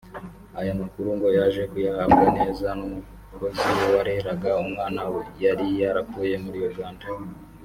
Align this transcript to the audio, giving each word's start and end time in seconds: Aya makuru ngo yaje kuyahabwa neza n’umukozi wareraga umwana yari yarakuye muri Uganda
Aya 0.59 0.73
makuru 0.81 1.07
ngo 1.17 1.27
yaje 1.37 1.63
kuyahabwa 1.71 2.25
neza 2.37 2.67
n’umukozi 2.77 3.65
wareraga 3.93 4.49
umwana 4.63 5.01
yari 5.43 5.65
yarakuye 5.81 6.35
muri 6.45 6.59
Uganda 6.69 7.05